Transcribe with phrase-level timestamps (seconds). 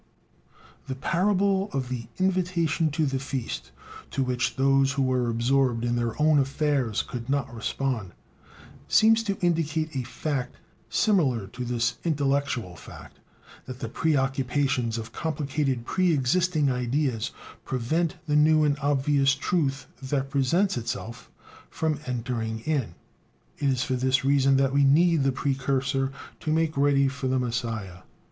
[0.87, 3.69] The parable of the invitation to the feast,
[4.09, 8.13] to which those who were absorbed in their own affairs could not respond,
[8.87, 10.55] seems to indicate a fact
[10.89, 13.19] similar to this intellectual fact,
[13.67, 17.29] that the "preoccupations" of complicated pre existing ideas
[17.63, 21.29] prevent the new and obvious truth that presents itself,
[21.69, 22.95] from entering in.
[23.59, 27.37] It is for this reason that we need the Precursor to make ready for the
[27.37, 27.99] Messiah.